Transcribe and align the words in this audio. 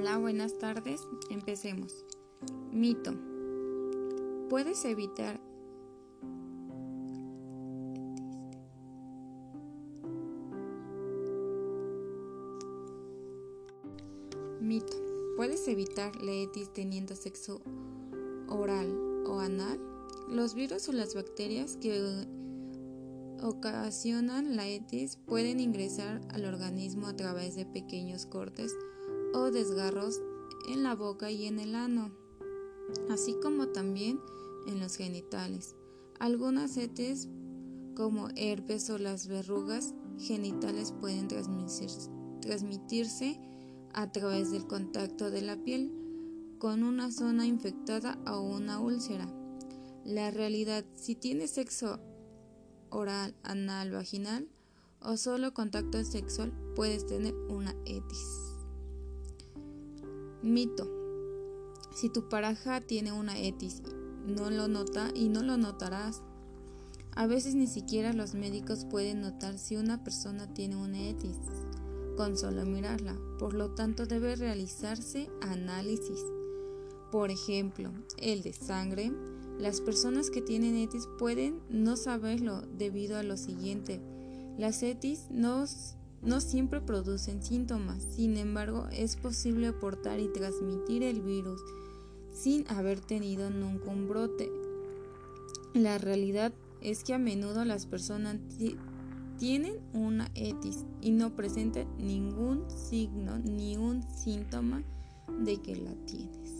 Hola, 0.00 0.16
buenas 0.16 0.56
tardes. 0.56 1.06
Empecemos. 1.28 2.06
Mito. 2.72 3.12
¿Puedes 4.48 4.82
evitar 4.86 5.38
Mito. 14.62 14.96
¿Puedes 15.36 15.68
evitar 15.68 16.16
la 16.22 16.32
etis 16.32 16.72
teniendo 16.72 17.14
sexo 17.14 17.60
oral 18.48 18.88
o 19.26 19.40
anal? 19.40 19.78
Los 20.30 20.54
virus 20.54 20.88
o 20.88 20.92
las 20.92 21.14
bacterias 21.14 21.76
que 21.76 22.26
ocasionan 23.42 24.56
la 24.56 24.66
etis 24.66 25.18
pueden 25.26 25.60
ingresar 25.60 26.22
al 26.30 26.46
organismo 26.46 27.06
a 27.06 27.14
través 27.14 27.54
de 27.54 27.66
pequeños 27.66 28.24
cortes 28.24 28.74
o 29.34 29.50
desgarros 29.50 30.20
en 30.68 30.82
la 30.82 30.94
boca 30.94 31.30
y 31.30 31.46
en 31.46 31.58
el 31.58 31.74
ano, 31.74 32.10
así 33.10 33.34
como 33.42 33.68
también 33.68 34.20
en 34.66 34.80
los 34.80 34.96
genitales. 34.96 35.74
Algunas 36.18 36.76
etes 36.76 37.28
como 37.94 38.28
herpes 38.36 38.90
o 38.90 38.98
las 38.98 39.26
verrugas 39.26 39.94
genitales 40.18 40.92
pueden 40.92 41.28
transmitirse 42.40 43.40
a 43.92 44.12
través 44.12 44.50
del 44.50 44.66
contacto 44.66 45.30
de 45.30 45.42
la 45.42 45.56
piel 45.56 45.92
con 46.58 46.82
una 46.82 47.10
zona 47.10 47.46
infectada 47.46 48.18
o 48.26 48.40
una 48.42 48.80
úlcera. 48.80 49.32
La 50.04 50.30
realidad, 50.30 50.84
si 50.94 51.14
tienes 51.14 51.52
sexo 51.52 52.00
oral, 52.90 53.34
anal, 53.42 53.90
vaginal 53.90 54.48
o 55.00 55.16
solo 55.16 55.54
contacto 55.54 56.04
sexual, 56.04 56.52
puedes 56.74 57.06
tener 57.06 57.34
una 57.48 57.74
etis. 57.86 58.49
Mito. 60.42 60.88
Si 61.94 62.08
tu 62.08 62.28
pareja 62.28 62.80
tiene 62.80 63.12
una 63.12 63.38
etis, 63.38 63.82
no 64.26 64.50
lo 64.50 64.68
nota 64.68 65.10
y 65.14 65.28
no 65.28 65.42
lo 65.42 65.56
notarás. 65.56 66.22
A 67.14 67.26
veces 67.26 67.54
ni 67.54 67.66
siquiera 67.66 68.12
los 68.12 68.34
médicos 68.34 68.86
pueden 68.86 69.20
notar 69.20 69.58
si 69.58 69.76
una 69.76 70.02
persona 70.02 70.52
tiene 70.54 70.76
una 70.76 70.98
etis 71.08 71.36
con 72.16 72.36
solo 72.36 72.64
mirarla. 72.64 73.16
Por 73.38 73.54
lo 73.54 73.70
tanto, 73.70 74.06
debe 74.06 74.36
realizarse 74.36 75.28
análisis. 75.42 76.24
Por 77.10 77.30
ejemplo, 77.30 77.90
el 78.18 78.42
de 78.42 78.52
sangre. 78.52 79.12
Las 79.58 79.80
personas 79.80 80.30
que 80.30 80.40
tienen 80.40 80.76
etis 80.76 81.06
pueden 81.18 81.60
no 81.68 81.96
saberlo 81.96 82.62
debido 82.62 83.18
a 83.18 83.22
lo 83.22 83.36
siguiente. 83.36 84.00
Las 84.56 84.82
etis 84.82 85.26
no 85.30 85.66
no 86.22 86.40
siempre 86.40 86.80
producen 86.80 87.42
síntomas, 87.42 88.02
sin 88.02 88.36
embargo 88.36 88.86
es 88.92 89.16
posible 89.16 89.68
aportar 89.68 90.20
y 90.20 90.28
transmitir 90.28 91.02
el 91.02 91.22
virus 91.22 91.60
sin 92.32 92.66
haber 92.68 93.00
tenido 93.00 93.50
nunca 93.50 93.90
un 93.90 94.08
brote. 94.08 94.50
La 95.74 95.98
realidad 95.98 96.52
es 96.80 97.04
que 97.04 97.14
a 97.14 97.18
menudo 97.18 97.64
las 97.64 97.86
personas 97.86 98.36
tienen 99.38 99.78
una 99.92 100.30
etis 100.34 100.84
y 101.00 101.12
no 101.12 101.34
presentan 101.34 101.86
ningún 101.98 102.64
signo 102.70 103.38
ni 103.38 103.76
un 103.76 104.02
síntoma 104.02 104.82
de 105.42 105.56
que 105.58 105.76
la 105.76 105.94
tienes. 106.06 106.59